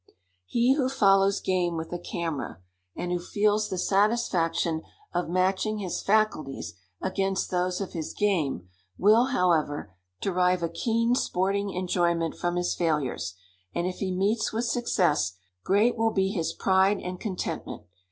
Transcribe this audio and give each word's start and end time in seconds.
He 0.47 0.73
who 0.73 0.89
follows 0.89 1.39
game 1.39 1.77
with 1.77 1.93
a 1.93 1.99
camera, 1.99 2.59
and 2.95 3.11
who 3.11 3.19
feels 3.19 3.69
the 3.69 3.77
satisfaction 3.77 4.81
of 5.13 5.29
matching 5.29 5.77
his 5.77 6.01
faculties 6.01 6.73
against 7.03 7.51
those 7.51 7.79
of 7.79 7.93
his 7.93 8.15
game, 8.15 8.67
will, 8.97 9.25
however, 9.25 9.93
derive 10.19 10.63
a 10.63 10.69
keen 10.69 11.13
sporting 11.13 11.69
enjoyment 11.69 12.35
from 12.35 12.55
his 12.55 12.73
failures; 12.73 13.35
and 13.75 13.85
if 13.85 13.97
he 13.99 14.11
meets 14.11 14.51
with 14.51 14.65
success, 14.65 15.33
great 15.63 15.95
will 15.95 16.09
be 16.09 16.29
his 16.29 16.51
pride 16.51 16.97
and 16.97 17.19
contentment. 17.19 17.83